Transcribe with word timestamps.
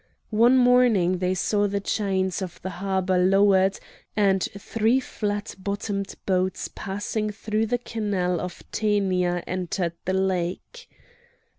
One 0.31 0.57
morning 0.57 1.19
they 1.19 1.35
saw 1.35 1.67
the 1.67 1.79
chains 1.79 2.41
of 2.41 2.59
the 2.63 2.71
harbour 2.71 3.19
lowered, 3.19 3.79
and 4.17 4.41
three 4.57 4.99
flat 4.99 5.53
bottomed 5.59 6.15
boats 6.25 6.71
passing 6.73 7.29
through 7.29 7.67
the 7.67 7.77
canal 7.77 8.39
of 8.39 8.63
Tænia 8.71 9.43
entered 9.45 9.93
the 10.05 10.13
lake. 10.15 10.89